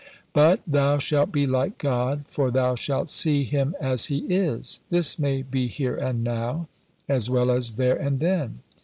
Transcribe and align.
But 0.33 0.61
"thou 0.65 0.97
shalt 0.97 1.31
be 1.31 1.45
like 1.45 1.77
God 1.77 2.25
for 2.27 2.49
thou 2.49 2.73
shalt 2.73 3.11
see 3.11 3.43
Him 3.43 3.75
as 3.79 4.05
He 4.07 4.25
is": 4.33 4.79
this 4.89 5.19
may 5.19 5.43
be 5.43 5.67
here 5.67 5.95
and 5.95 6.23
now, 6.23 6.67
as 7.07 7.29
well 7.29 7.51
as 7.51 7.73
there 7.73 7.97
and 7.97 8.19
then. 8.19 8.61